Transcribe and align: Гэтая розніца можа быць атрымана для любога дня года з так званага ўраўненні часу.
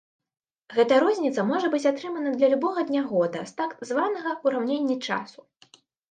Гэтая 0.75 0.95
розніца 1.03 1.41
можа 1.49 1.67
быць 1.73 1.89
атрымана 1.91 2.31
для 2.37 2.47
любога 2.53 2.85
дня 2.91 3.03
года 3.11 3.43
з 3.51 3.55
так 3.59 3.75
званага 3.89 4.33
ўраўненні 4.47 4.97
часу. 5.07 5.39